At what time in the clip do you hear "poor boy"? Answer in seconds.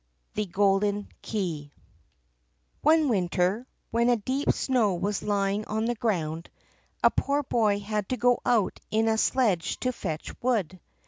7.11-7.81